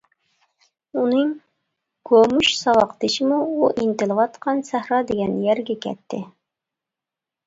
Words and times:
ئۇنىڭ 0.99 1.33
گومۇش 2.11 2.47
ساۋاقدىشىمۇ، 2.59 3.37
ئۇ 3.57 3.67
ئىنتىلىۋاتقان 3.83 4.63
سەھرا 4.71 5.03
دېگەن 5.13 5.37
يەرگە 5.45 5.77
كەتتى. 5.85 6.23